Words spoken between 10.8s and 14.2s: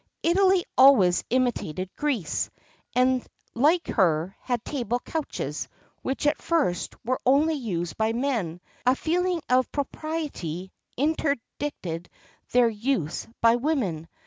interdicted their use by women.